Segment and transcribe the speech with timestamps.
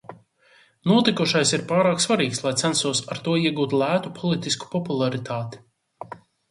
[0.91, 5.67] Notikušais ir pārāk svarīgs, lai censtos ar to iegūt lētu politisku popularitāti.